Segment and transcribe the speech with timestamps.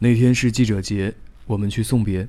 [0.00, 1.12] 那天是记者节，
[1.46, 2.28] 我们去送别。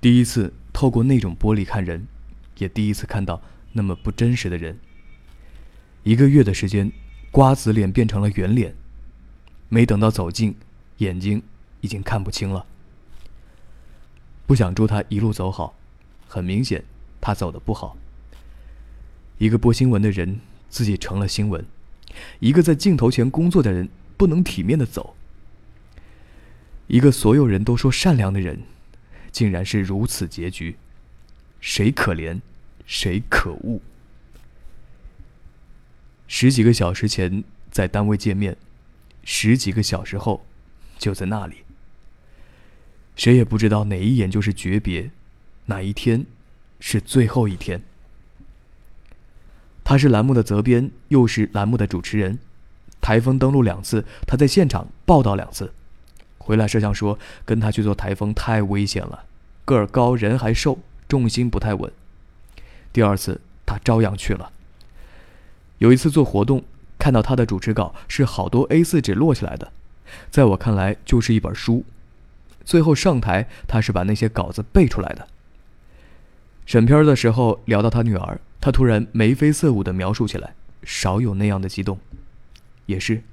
[0.00, 2.06] 第一次透过那种玻璃看人，
[2.56, 4.78] 也第一次看到那么不真实的人。
[6.02, 6.90] 一个月的时间，
[7.30, 8.74] 瓜子脸变成了圆脸，
[9.68, 10.54] 没等到走近，
[10.98, 11.42] 眼睛
[11.82, 12.64] 已经看不清了。
[14.46, 15.76] 不想祝他一路走好，
[16.26, 16.84] 很明显，
[17.20, 17.98] 他走的不好。
[19.36, 21.66] 一个播新闻的人自己成了新闻，
[22.38, 25.15] 一个在镜头前工作的人不能体面的走。
[26.88, 28.62] 一个所有人都说善良的人，
[29.32, 30.76] 竟然是如此结局，
[31.60, 32.40] 谁可怜，
[32.86, 33.80] 谁可恶。
[36.28, 38.56] 十几个小时前在单位见面，
[39.24, 40.44] 十几个小时后
[40.98, 41.56] 就在那里。
[43.16, 45.10] 谁也不知道哪一眼就是诀别，
[45.66, 46.26] 哪一天
[46.78, 47.82] 是最后一天。
[49.82, 52.38] 他是栏目的责编，又是栏目的主持人，
[53.00, 55.72] 台风登陆两次，他在现场报道两次。
[56.46, 59.24] 回来摄像说，跟他去做台风太危险了，
[59.64, 61.90] 个儿高，人还瘦，重心不太稳。
[62.92, 64.52] 第二次他照样去了。
[65.78, 66.62] 有一次做活动，
[67.00, 69.72] 看到他的主持稿是好多 A4 纸摞起来的，
[70.30, 71.84] 在我看来就是一本书。
[72.64, 75.26] 最后上台，他是把那些稿子背出来的。
[76.64, 81.98] 审片的时候聊到他女儿，他突然眉飞色舞地描述起来，少有那样的激动。
[82.86, 83.24] 也是，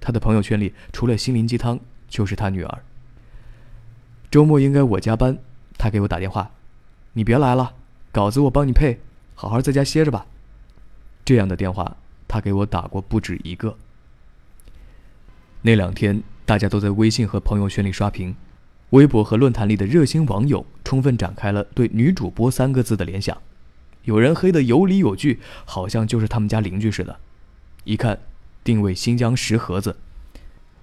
[0.00, 1.80] 他的朋友圈里除了心灵鸡汤。
[2.10, 2.82] 就是他女儿。
[4.30, 5.38] 周末应该我加班，
[5.78, 6.50] 他给我打电话
[7.14, 7.74] ：“你别来了，
[8.12, 9.00] 稿子我帮你配，
[9.34, 10.26] 好好在家歇着吧。”
[11.24, 11.96] 这样的电话
[12.28, 13.76] 他给我打过不止一个。
[15.62, 18.34] 那两天大家都在微信和朋友圈里刷屏，
[18.90, 23.36] 微博和论坛里的热心网友充分展开了对“女主播”三个字的联想。
[24.04, 27.18] 有人黑得有理有据，好像就是他们家邻居似的。
[27.84, 28.18] 一看，
[28.64, 29.96] 定位新疆石河子，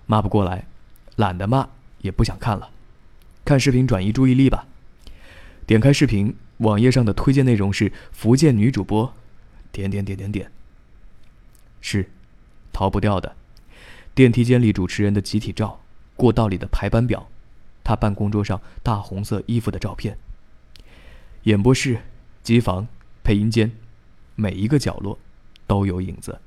[0.05, 0.67] 骂不过来。
[1.17, 1.69] 懒得骂，
[2.01, 2.69] 也不想看了，
[3.43, 4.65] 看视频转移注意力吧。
[5.65, 9.13] 点开视频，网页上的推荐内容是福建女主播，
[9.71, 10.52] 点点点点点。
[11.81, 12.09] 是，
[12.71, 13.36] 逃不掉的。
[14.15, 15.81] 电梯间里主持人的集体照，
[16.15, 17.27] 过道里的排班表，
[17.83, 20.17] 他办公桌上大红色衣服的照片。
[21.43, 21.99] 演播室、
[22.43, 22.87] 机房、
[23.23, 23.71] 配音间，
[24.36, 25.17] 每一个角落
[25.65, 26.39] 都有影子。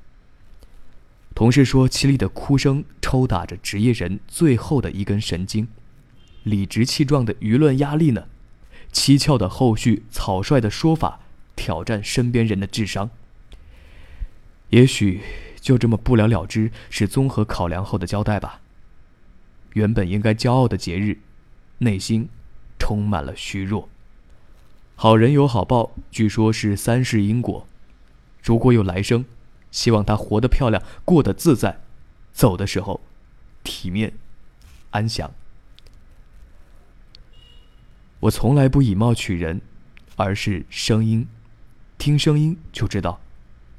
[1.41, 5.69] 同事说：“凄厉的哭声抽打着职业人最后的一根神经，
[6.43, 8.27] 理直气壮的舆论压力呢？
[8.93, 11.21] 蹊跷的后续，草率的说法，
[11.57, 13.09] 挑战身边人的智商。
[14.69, 15.23] 也许
[15.59, 18.61] 就这么不了了之，是综合考量后的交代吧。
[19.73, 21.21] 原本应该骄傲的节日，
[21.79, 22.29] 内心
[22.79, 23.89] 充满了虚弱。
[24.95, 27.67] 好人有好报，据说是三世因果，
[28.43, 29.25] 如果有来生。”
[29.71, 31.81] 希望她活得漂亮，过得自在，
[32.33, 33.01] 走的时候
[33.63, 34.13] 体面、
[34.91, 35.31] 安详。
[38.21, 39.61] 我从来不以貌取人，
[40.17, 41.27] 而是声音，
[41.97, 43.19] 听声音就知道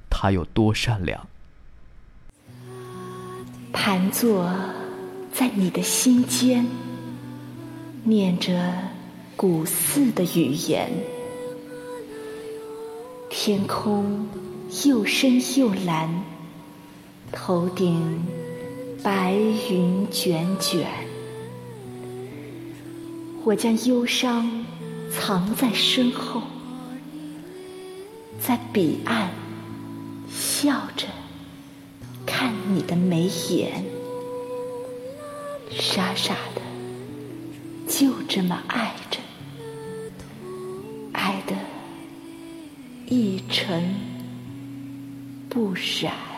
[0.10, 1.28] 他有多善良。
[3.72, 4.52] 盘坐
[5.32, 6.66] 在你的心间，
[8.04, 8.74] 念着
[9.36, 10.92] 古寺的语言，
[13.30, 14.28] 天空。
[14.86, 16.24] 又深又蓝，
[17.30, 18.24] 头顶
[19.04, 20.88] 白云卷卷。
[23.44, 24.66] 我将忧伤
[25.12, 26.44] 藏在身后，
[28.40, 29.32] 在彼岸
[30.30, 31.06] 笑着
[32.26, 33.84] 看你的眉眼，
[35.70, 36.62] 傻傻的
[37.90, 39.20] 就这么爱着，
[41.12, 41.54] 爱的
[43.08, 44.11] 一尘。
[45.52, 46.31] 不闪。